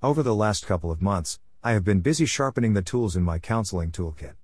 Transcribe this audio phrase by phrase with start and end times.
[0.00, 3.40] Over the last couple of months, I have been busy sharpening the tools in my
[3.40, 4.34] counseling toolkit.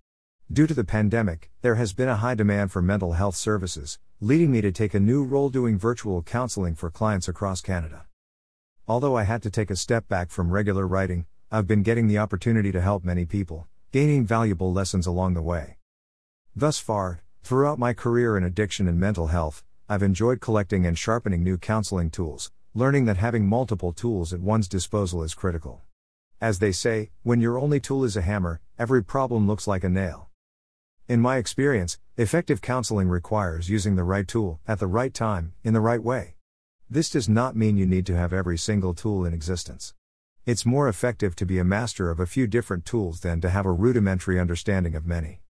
[0.53, 4.51] Due to the pandemic, there has been a high demand for mental health services, leading
[4.51, 8.07] me to take a new role doing virtual counseling for clients across Canada.
[8.89, 12.19] Although I had to take a step back from regular writing, I've been getting the
[12.19, 15.77] opportunity to help many people, gaining valuable lessons along the way.
[16.57, 21.45] Thus far, throughout my career in addiction and mental health, I've enjoyed collecting and sharpening
[21.45, 25.83] new counseling tools, learning that having multiple tools at one's disposal is critical.
[26.41, 29.89] As they say, when your only tool is a hammer, every problem looks like a
[29.89, 30.29] nail.
[31.07, 35.73] In my experience, effective counseling requires using the right tool, at the right time, in
[35.73, 36.35] the right way.
[36.91, 39.95] This does not mean you need to have every single tool in existence.
[40.45, 43.67] It's more effective to be a master of a few different tools than to have
[43.67, 45.43] a rudimentary understanding of many.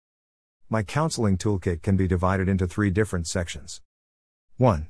[0.70, 3.82] My counseling toolkit can be divided into three different sections.
[4.58, 4.88] 1.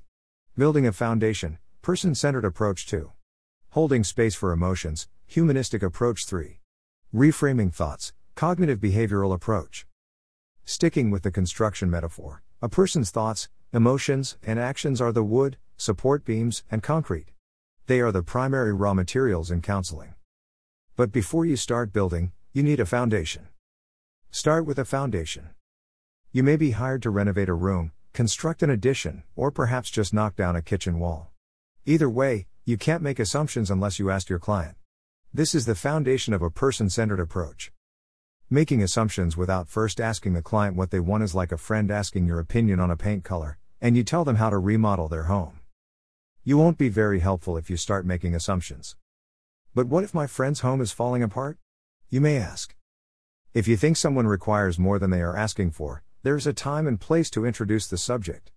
[0.57, 3.11] Building a foundation, Person centered approach 2.
[3.71, 6.61] Holding space for emotions, humanistic approach 3.
[7.13, 9.85] Reframing thoughts, cognitive behavioral approach.
[10.63, 16.23] Sticking with the construction metaphor, a person's thoughts, emotions, and actions are the wood, support
[16.23, 17.33] beams, and concrete.
[17.87, 20.13] They are the primary raw materials in counseling.
[20.95, 23.49] But before you start building, you need a foundation.
[24.31, 25.49] Start with a foundation.
[26.31, 30.37] You may be hired to renovate a room, construct an addition, or perhaps just knock
[30.37, 31.32] down a kitchen wall.
[31.85, 34.77] Either way, you can't make assumptions unless you ask your client.
[35.33, 37.73] This is the foundation of a person centered approach.
[38.49, 42.25] Making assumptions without first asking the client what they want is like a friend asking
[42.25, 45.59] your opinion on a paint color, and you tell them how to remodel their home.
[46.45, 48.95] You won't be very helpful if you start making assumptions.
[49.75, 51.57] But what if my friend's home is falling apart?
[52.09, 52.77] You may ask.
[53.53, 56.87] If you think someone requires more than they are asking for, there is a time
[56.87, 58.53] and place to introduce the subject.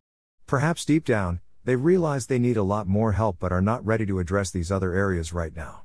[0.46, 4.06] Perhaps deep down, they realize they need a lot more help but are not ready
[4.06, 5.82] to address these other areas right now.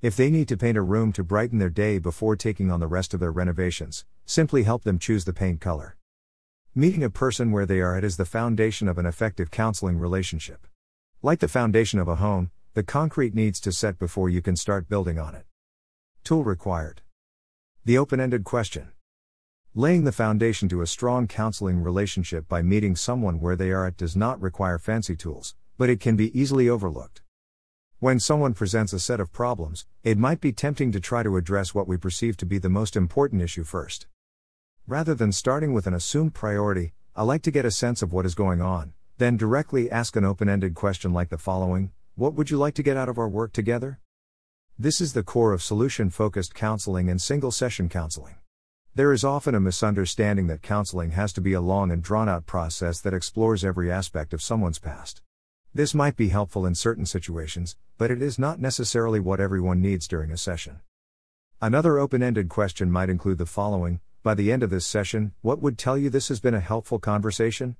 [0.00, 2.86] If they need to paint a room to brighten their day before taking on the
[2.86, 5.98] rest of their renovations, simply help them choose the paint color.
[6.74, 10.66] Meeting a person where they are at is the foundation of an effective counseling relationship.
[11.20, 14.88] Like the foundation of a home, the concrete needs to set before you can start
[14.88, 15.44] building on it.
[16.24, 17.02] Tool required.
[17.84, 18.92] The open ended question.
[19.78, 23.96] Laying the foundation to a strong counseling relationship by meeting someone where they are at
[23.96, 27.22] does not require fancy tools, but it can be easily overlooked.
[28.00, 31.76] When someone presents a set of problems, it might be tempting to try to address
[31.76, 34.08] what we perceive to be the most important issue first.
[34.88, 38.26] Rather than starting with an assumed priority, I like to get a sense of what
[38.26, 42.50] is going on, then directly ask an open ended question like the following What would
[42.50, 44.00] you like to get out of our work together?
[44.76, 48.37] This is the core of solution focused counseling and single session counseling.
[48.98, 52.46] There is often a misunderstanding that counseling has to be a long and drawn out
[52.46, 55.22] process that explores every aspect of someone's past.
[55.72, 60.08] This might be helpful in certain situations, but it is not necessarily what everyone needs
[60.08, 60.80] during a session.
[61.62, 65.62] Another open ended question might include the following By the end of this session, what
[65.62, 67.76] would tell you this has been a helpful conversation?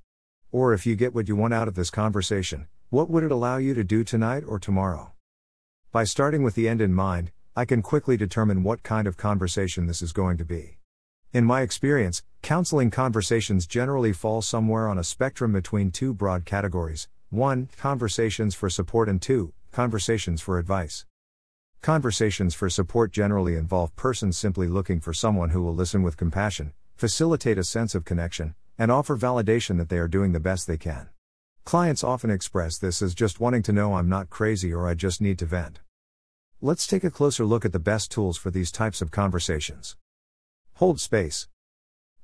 [0.52, 3.56] Or if you get what you want out of this conversation, what would it allow
[3.56, 5.14] you to do tonight or tomorrow?
[5.90, 9.88] By starting with the end in mind, I can quickly determine what kind of conversation
[9.88, 10.77] this is going to be.
[11.30, 17.06] In my experience, counseling conversations generally fall somewhere on a spectrum between two broad categories
[17.28, 17.68] 1.
[17.76, 19.52] Conversations for support, and 2.
[19.70, 21.04] Conversations for advice.
[21.82, 26.72] Conversations for support generally involve persons simply looking for someone who will listen with compassion,
[26.96, 30.78] facilitate a sense of connection, and offer validation that they are doing the best they
[30.78, 31.10] can.
[31.66, 35.20] Clients often express this as just wanting to know I'm not crazy or I just
[35.20, 35.80] need to vent.
[36.62, 39.94] Let's take a closer look at the best tools for these types of conversations.
[40.78, 41.48] Hold space.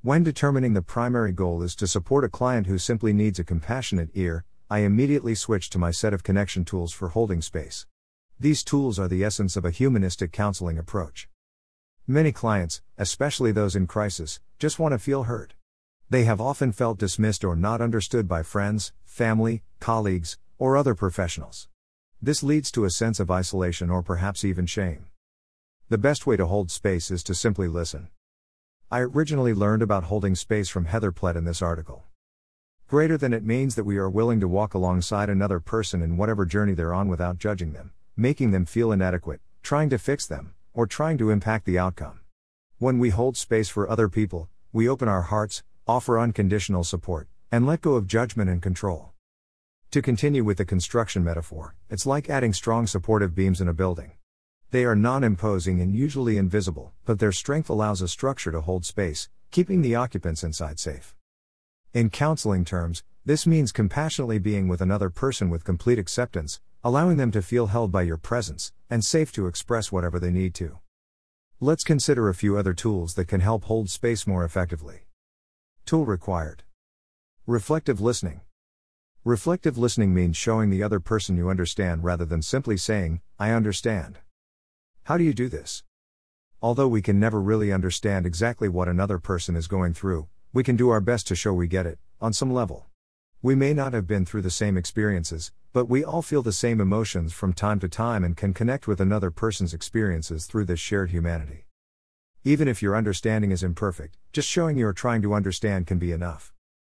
[0.03, 4.11] When determining the primary goal is to support a client who simply needs a compassionate
[4.15, 7.85] ear, I immediately switch to my set of connection tools for holding space.
[8.39, 11.29] These tools are the essence of a humanistic counseling approach.
[12.07, 15.55] Many clients, especially those in crisis, just want to feel heard.
[16.09, 21.67] They have often felt dismissed or not understood by friends, family, colleagues, or other professionals.
[22.23, 25.07] This leads to a sense of isolation or perhaps even shame.
[25.89, 28.11] The best way to hold space is to simply listen.
[28.95, 32.05] I originally learned about holding space from Heather Plett in this article.
[32.87, 36.47] Greater than it means that we are willing to walk alongside another person in whatever
[36.47, 40.87] journey they're on without judging them, making them feel inadequate, trying to fix them, or
[40.87, 42.21] trying to impact the outcome.
[42.79, 47.67] When we hold space for other people, we open our hearts, offer unconditional support, and
[47.67, 49.11] let go of judgment and control.
[49.91, 54.13] To continue with the construction metaphor, it's like adding strong supportive beams in a building.
[54.75, 58.85] They are non imposing and usually invisible, but their strength allows a structure to hold
[58.85, 61.15] space, keeping the occupants inside safe.
[61.93, 67.31] In counseling terms, this means compassionately being with another person with complete acceptance, allowing them
[67.31, 70.81] to feel held by your presence and safe to express whatever they need to.
[71.61, 75.07] Let's consider a few other tools that can help hold space more effectively.
[75.87, 76.65] Tool required
[77.47, 78.41] Reflective listening.
[79.23, 84.19] Reflective listening means showing the other person you understand rather than simply saying, I understand.
[85.05, 85.85] How do you do this?
[86.63, 90.77] Although we can never really understand exactly what another person is going through, we can
[90.77, 92.87] do our best to show we get it, on some level.
[93.43, 96.81] We may not have been through the same experiences, but we all feel the same
[96.81, 101.11] emotions from time to time and can connect with another person's experiences through this shared
[101.11, 101.67] humanity.
[102.43, 106.55] Even if your understanding is imperfect, just showing you're trying to understand can be enough.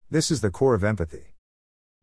[0.09, 1.35] This is the core of empathy.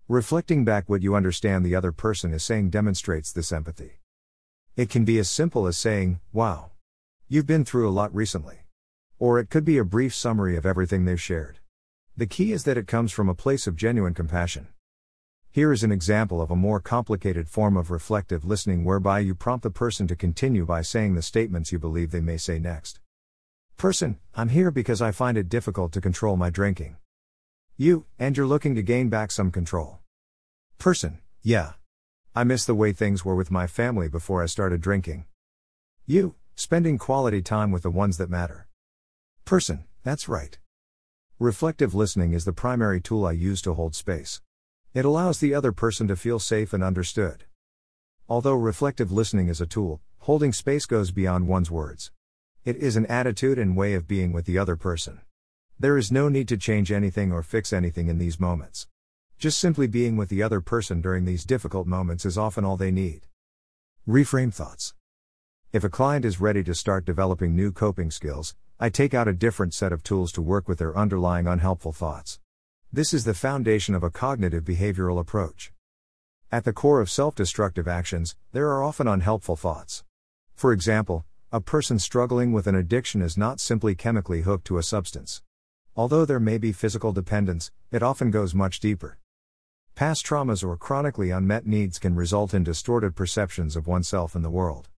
[0.07, 3.99] Reflecting back what you understand the other person is saying demonstrates this empathy.
[4.77, 6.73] It can be as simple as saying, Wow.
[7.29, 8.59] You've been through a lot recently.
[9.19, 11.61] Or it could be a brief summary of everything they've shared.
[12.15, 14.69] The key is that it comes from a place of genuine compassion.
[15.51, 19.63] Here is an example of a more complicated form of reflective listening whereby you prompt
[19.63, 23.01] the person to continue by saying the statements you believe they may say next.
[23.79, 26.97] Person, I'm here because I find it difficult to control my drinking.
[27.79, 30.01] You, and you're looking to gain back some control.
[30.77, 31.73] Person, yeah.
[32.37, 35.25] I miss the way things were with my family before I started drinking.
[36.07, 38.67] You, Spending quality time with the ones that matter.
[39.45, 40.59] Person, that's right.
[41.39, 44.41] Reflective listening is the primary tool I use to hold space.
[44.95, 47.45] It allows the other person to feel safe and understood.
[48.27, 52.11] Although reflective listening is a tool, holding space goes beyond one's words.
[52.65, 55.21] It is an attitude and way of being with the other person.
[55.79, 58.89] There is no need to change anything or fix anything in these moments.
[59.39, 62.91] Just simply being with the other person during these difficult moments is often all they
[62.91, 63.27] need.
[64.09, 64.95] Reframe thoughts.
[65.75, 69.35] If a client is ready to start developing new coping skills, I take out a
[69.35, 72.41] different set of tools to work with their underlying unhelpful thoughts.
[72.91, 75.71] This is the foundation of a cognitive behavioral approach.
[76.51, 80.03] At the core of self destructive actions, there are often unhelpful thoughts.
[80.55, 84.83] For example, a person struggling with an addiction is not simply chemically hooked to a
[84.83, 85.43] substance.
[85.95, 89.19] Although there may be physical dependence, it often goes much deeper.
[89.97, 94.51] Past traumas or chronically unmet needs can result in distorted perceptions of oneself and the
[94.51, 94.91] world.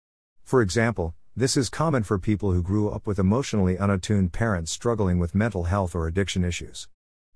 [0.44, 5.19] For example, this is common for people who grew up with emotionally unattuned parents struggling
[5.19, 6.88] with mental health or addiction issues.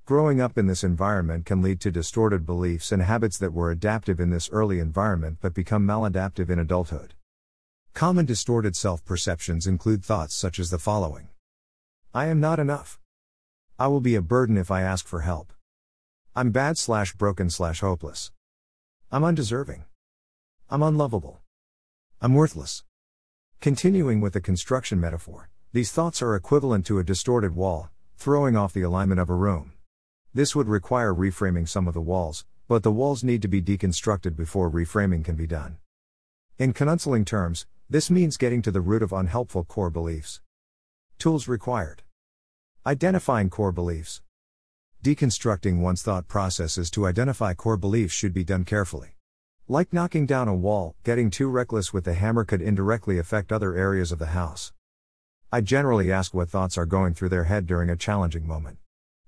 [0.08, 4.20] Growing up in this environment can lead to distorted beliefs and habits that were adaptive
[4.20, 7.14] in this early environment but become maladaptive in adulthood.
[7.94, 11.30] Common distorted self perceptions include thoughts such as the following
[12.12, 13.00] I am not enough.
[13.78, 15.54] I will be a burden if I ask for help.
[16.34, 18.32] I'm bad slash broken slash hopeless.
[19.12, 19.84] I'm undeserving.
[20.70, 21.42] I'm unlovable.
[22.22, 22.86] I'm worthless.
[23.60, 28.72] Continuing with the construction metaphor, these thoughts are equivalent to a distorted wall, throwing off
[28.72, 29.74] the alignment of a room.
[30.34, 34.38] This would require reframing some of the walls, but the walls need to be deconstructed
[34.38, 35.80] before reframing can be done.
[36.58, 40.40] In counseling terms, this means getting to the root of unhelpful core beliefs.
[41.20, 42.04] Tools required
[42.86, 44.22] Identifying core beliefs.
[45.04, 49.16] Deconstructing one's thought processes to identify core beliefs should be done carefully.
[49.68, 53.76] Like knocking down a wall, getting too reckless with the hammer could indirectly affect other
[53.76, 54.74] areas of the house.
[55.52, 58.78] I generally ask what thoughts are going through their head during a challenging moment.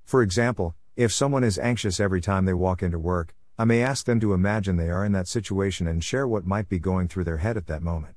[0.04, 4.06] For example, if someone is anxious every time they walk into work, I may ask
[4.06, 7.24] them to imagine they are in that situation and share what might be going through
[7.24, 8.14] their head at that moment.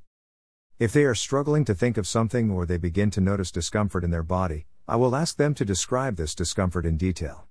[0.79, 4.11] If they are struggling to think of something or they begin to notice discomfort in
[4.11, 7.49] their body, I will ask them to describe this discomfort in detail.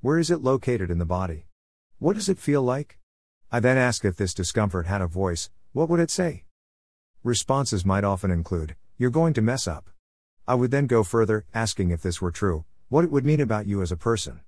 [0.00, 1.46] Where is it located in the body?
[1.98, 3.00] What does it feel like?
[3.50, 6.44] I then ask if this discomfort had a voice, what would it say?
[7.24, 9.90] Responses might often include, You're going to mess up.
[10.46, 13.66] I would then go further, asking if this were true, what it would mean about
[13.66, 14.40] you as a person.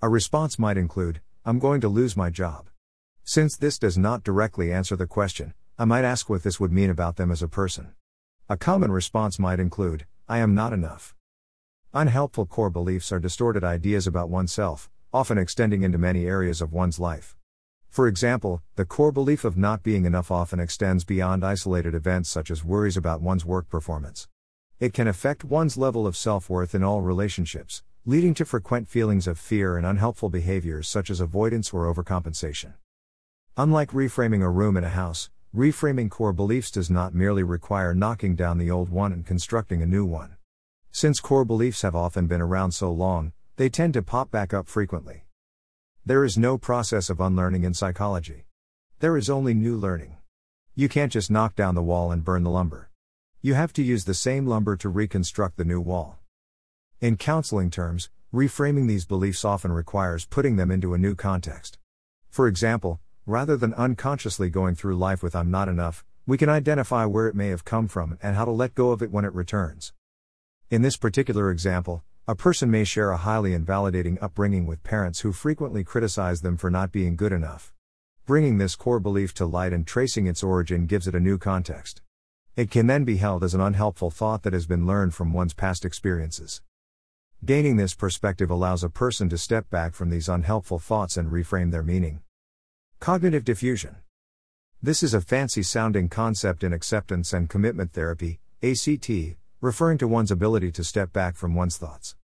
[0.00, 2.68] A response might include, I'm going to lose my job.
[3.24, 6.90] Since this does not directly answer the question, I might ask what this would mean
[6.90, 7.94] about them as a person.
[8.48, 11.16] A common response might include, I am not enough.
[11.94, 16.98] Unhelpful core beliefs are distorted ideas about oneself, often extending into many areas of one's
[16.98, 17.36] life.
[17.90, 22.50] For example, the core belief of not being enough often extends beyond isolated events such
[22.50, 24.26] as worries about one's work performance.
[24.80, 29.26] It can affect one's level of self worth in all relationships, leading to frequent feelings
[29.26, 32.72] of fear and unhelpful behaviors such as avoidance or overcompensation.
[33.58, 38.34] Unlike reframing a room in a house, reframing core beliefs does not merely require knocking
[38.34, 40.36] down the old one and constructing a new one.
[40.94, 44.68] Since core beliefs have often been around so long, they tend to pop back up
[44.68, 45.24] frequently.
[46.04, 48.44] There is no process of unlearning in psychology.
[48.98, 50.18] There is only new learning.
[50.74, 52.90] You can't just knock down the wall and burn the lumber.
[53.40, 56.18] You have to use the same lumber to reconstruct the new wall.
[57.00, 61.78] In counseling terms, reframing these beliefs often requires putting them into a new context.
[62.28, 67.06] For example, rather than unconsciously going through life with I'm not enough, we can identify
[67.06, 69.34] where it may have come from and how to let go of it when it
[69.34, 69.94] returns.
[70.72, 75.30] In this particular example, a person may share a highly invalidating upbringing with parents who
[75.30, 77.74] frequently criticize them for not being good enough.
[78.24, 82.00] Bringing this core belief to light and tracing its origin gives it a new context.
[82.56, 85.52] It can then be held as an unhelpful thought that has been learned from one's
[85.52, 86.62] past experiences.
[87.44, 91.70] Gaining this perspective allows a person to step back from these unhelpful thoughts and reframe
[91.70, 92.22] their meaning.
[92.98, 93.96] Cognitive defusion.
[94.82, 100.32] This is a fancy sounding concept in acceptance and commitment therapy, ACT, referring to one's
[100.32, 102.16] ability to step back from one's thoughts.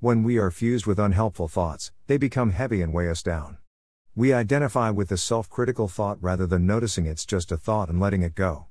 [0.00, 3.56] When we are fused with unhelpful thoughts, they become heavy and weigh us down.
[4.14, 7.98] We identify with the self critical thought rather than noticing it's just a thought and
[7.98, 8.66] letting it go.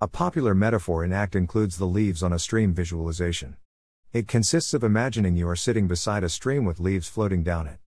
[0.00, 3.58] A popular metaphor in ACT includes the leaves on a stream visualization.
[4.14, 7.80] It consists of imagining you are sitting beside a stream with leaves floating down it.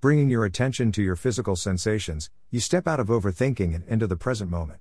[0.00, 4.16] Bringing your attention to your physical sensations, you step out of overthinking and into the
[4.16, 4.80] present moment.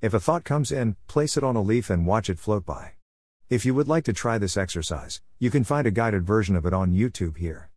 [0.00, 2.94] If a thought comes in, place it on a leaf and watch it float by.
[3.50, 6.64] If you would like to try this exercise, you can find a guided version of
[6.64, 7.68] it on YouTube here.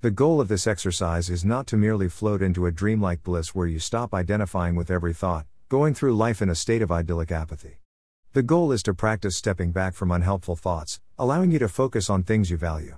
[0.00, 3.66] The goal of this exercise is not to merely float into a dreamlike bliss where
[3.66, 7.80] you stop identifying with every thought, going through life in a state of idyllic apathy.
[8.32, 12.22] The goal is to practice stepping back from unhelpful thoughts, allowing you to focus on
[12.22, 12.96] things you value.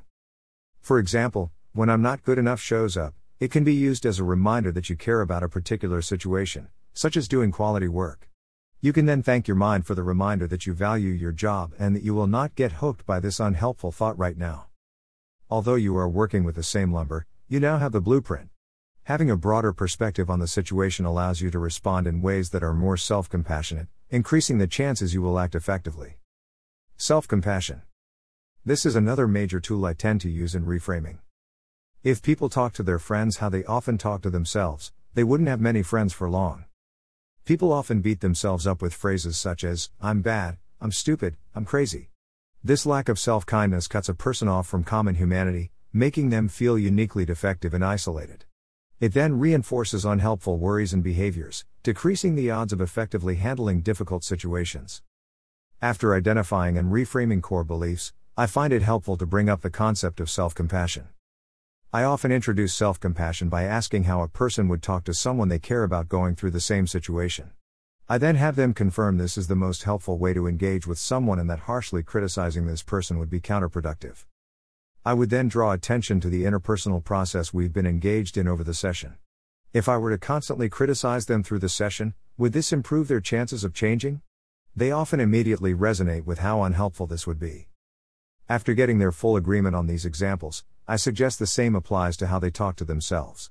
[0.81, 4.25] For example, when I'm not good enough shows up, it can be used as a
[4.25, 8.27] reminder that you care about a particular situation, such as doing quality work.
[8.80, 11.97] You can then thank your mind for the reminder that you value your job and
[11.97, 14.66] that you will not get hooked by this unhelpful thought right now.
[15.50, 18.50] Although you are working with the same lumber, you now have the blueprint.
[19.02, 22.73] Having a broader perspective on the situation allows you to respond in ways that are
[22.73, 26.18] more self compassionate, increasing the chances you will act effectively.
[26.97, 27.82] Self compassion.
[28.64, 31.18] This is another major tool I tend to use in reframing.
[32.04, 35.61] If people talk to their friends how they often talk to themselves, they wouldn't have
[35.61, 36.66] many friends for long.
[37.49, 42.11] People often beat themselves up with phrases such as, I'm bad, I'm stupid, I'm crazy.
[42.62, 46.78] This lack of self kindness cuts a person off from common humanity, making them feel
[46.78, 48.45] uniquely defective and isolated.
[49.00, 55.00] It then reinforces unhelpful worries and behaviors, decreasing the odds of effectively handling difficult situations.
[55.81, 60.21] After identifying and reframing core beliefs, I find it helpful to bring up the concept
[60.21, 61.09] of self compassion.
[61.90, 65.59] I often introduce self compassion by asking how a person would talk to someone they
[65.59, 67.52] care about going through the same situation.
[68.11, 71.38] I then have them confirm this is the most helpful way to engage with someone
[71.38, 74.26] and that harshly criticizing this person would be counterproductive.
[75.02, 78.75] I would then draw attention to the interpersonal process we've been engaged in over the
[78.75, 79.16] session.
[79.73, 83.64] If I were to constantly criticize them through the session, would this improve their chances
[83.64, 84.21] of changing?
[84.76, 87.68] They often immediately resonate with how unhelpful this would be.
[88.47, 92.38] After getting their full agreement on these examples, I suggest the same applies to how
[92.38, 93.50] they talk to themselves.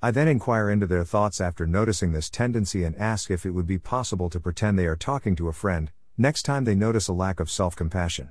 [0.00, 3.66] I then inquire into their thoughts after noticing this tendency and ask if it would
[3.66, 7.12] be possible to pretend they are talking to a friend, next time they notice a
[7.12, 8.30] lack of self compassion.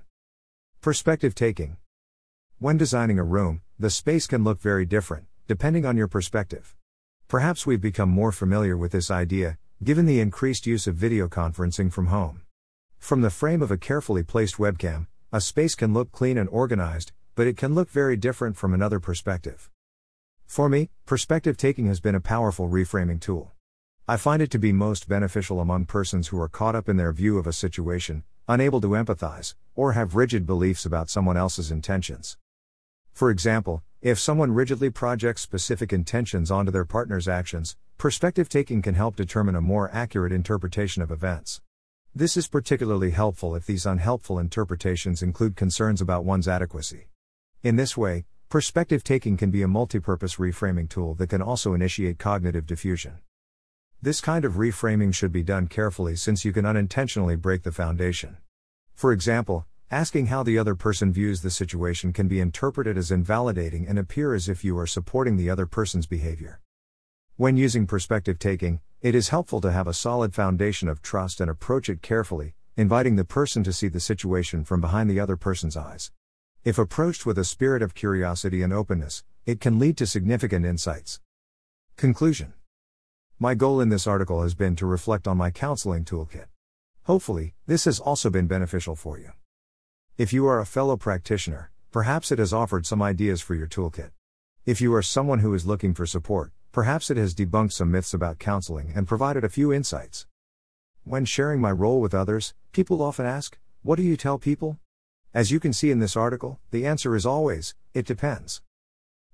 [0.80, 1.76] Perspective taking.
[2.58, 6.78] When designing a room, the space can look very different, depending on your perspective.
[7.28, 11.92] Perhaps we've become more familiar with this idea, given the increased use of video conferencing
[11.92, 12.44] from home.
[13.00, 17.12] From the frame of a carefully placed webcam, a space can look clean and organized,
[17.36, 19.70] but it can look very different from another perspective.
[20.46, 23.52] For me, perspective taking has been a powerful reframing tool.
[24.08, 27.12] I find it to be most beneficial among persons who are caught up in their
[27.12, 32.38] view of a situation, unable to empathize, or have rigid beliefs about someone else's intentions.
[33.12, 38.94] For example, if someone rigidly projects specific intentions onto their partner's actions, perspective taking can
[38.94, 41.62] help determine a more accurate interpretation of events.
[42.14, 47.08] This is particularly helpful if these unhelpful interpretations include concerns about one's adequacy.
[47.66, 52.20] In this way, perspective taking can be a multi-purpose reframing tool that can also initiate
[52.20, 53.14] cognitive defusion.
[54.00, 58.38] This kind of reframing should be done carefully since you can unintentionally break the foundation.
[58.94, 63.88] For example, asking how the other person views the situation can be interpreted as invalidating
[63.88, 66.62] and appear as if you are supporting the other person's behavior.
[67.36, 71.50] When using perspective taking, it is helpful to have a solid foundation of trust and
[71.50, 75.76] approach it carefully, inviting the person to see the situation from behind the other person's
[75.76, 76.12] eyes.
[76.66, 81.20] If approached with a spirit of curiosity and openness, it can lead to significant insights.
[81.96, 82.54] Conclusion
[83.38, 86.48] My goal in this article has been to reflect on my counseling toolkit.
[87.04, 89.34] Hopefully, this has also been beneficial for you.
[90.18, 94.10] If you are a fellow practitioner, perhaps it has offered some ideas for your toolkit.
[94.66, 98.12] If you are someone who is looking for support, perhaps it has debunked some myths
[98.12, 100.26] about counseling and provided a few insights.
[101.04, 104.80] When sharing my role with others, people often ask, What do you tell people?
[105.36, 108.62] As you can see in this article, the answer is always, it depends.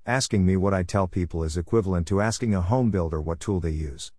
[0.04, 3.60] Asking me what I tell people is equivalent to asking a home builder what tool
[3.60, 4.12] they use.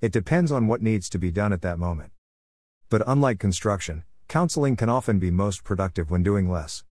[0.00, 2.12] It depends on what needs to be done at that moment.
[2.88, 6.84] But unlike construction, counseling can often be most productive when doing less.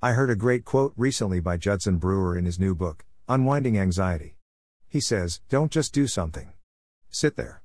[0.00, 4.38] I heard a great quote recently by Judson Brewer in his new book, Unwinding Anxiety.
[4.88, 6.54] He says, Don't just do something.
[7.10, 7.60] Sit there.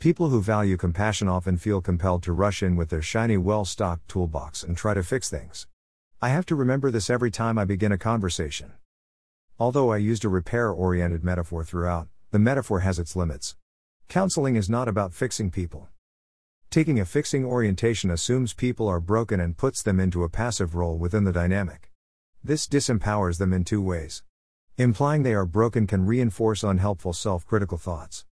[0.00, 4.08] People who value compassion often feel compelled to rush in with their shiny, well stocked
[4.08, 5.66] toolbox and try to fix things.
[6.22, 8.72] I have to remember this every time I begin a conversation.
[9.58, 13.56] Although I used a repair oriented metaphor throughout, the metaphor has its limits.
[14.08, 15.90] Counseling is not about fixing people.
[16.70, 20.96] Taking a fixing orientation assumes people are broken and puts them into a passive role
[20.96, 21.90] within the dynamic.
[22.42, 24.22] This disempowers them in two ways.
[24.78, 28.24] Implying they are broken can reinforce unhelpful self critical thoughts.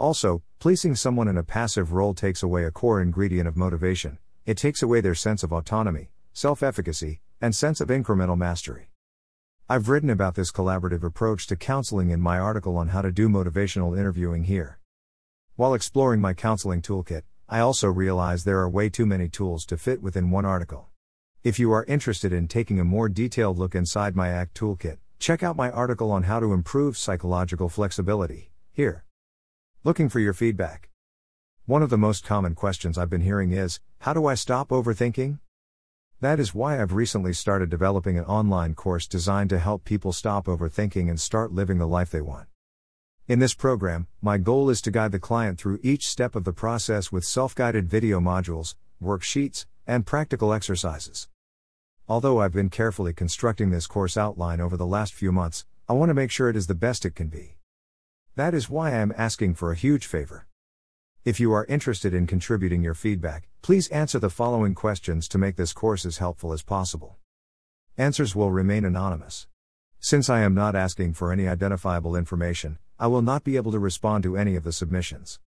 [0.00, 4.16] Also, placing someone in a passive role takes away a core ingredient of motivation,
[4.46, 8.92] it takes away their sense of autonomy, self efficacy, and sense of incremental mastery.
[9.68, 13.28] I've written about this collaborative approach to counseling in my article on how to do
[13.28, 14.78] motivational interviewing here.
[15.56, 19.76] While exploring my counseling toolkit, I also realized there are way too many tools to
[19.76, 20.88] fit within one article.
[21.44, 25.42] If you are interested in taking a more detailed look inside my ACT toolkit, check
[25.42, 29.04] out my article on how to improve psychological flexibility, here.
[29.82, 30.90] Looking for your feedback.
[31.64, 35.38] One of the most common questions I've been hearing is How do I stop overthinking?
[36.20, 40.44] That is why I've recently started developing an online course designed to help people stop
[40.44, 42.48] overthinking and start living the life they want.
[43.26, 46.52] In this program, my goal is to guide the client through each step of the
[46.52, 51.30] process with self guided video modules, worksheets, and practical exercises.
[52.06, 56.10] Although I've been carefully constructing this course outline over the last few months, I want
[56.10, 57.59] to make sure it is the best it can be.
[58.36, 60.46] That is why I am asking for a huge favor.
[61.24, 65.56] If you are interested in contributing your feedback, please answer the following questions to make
[65.56, 67.18] this course as helpful as possible.
[67.98, 69.46] Answers will remain anonymous.
[69.98, 73.78] Since I am not asking for any identifiable information, I will not be able to
[73.78, 75.40] respond to any of the submissions.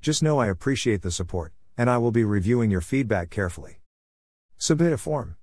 [0.00, 3.80] Just know I appreciate the support, and I will be reviewing your feedback carefully.
[4.58, 5.37] Submit a form.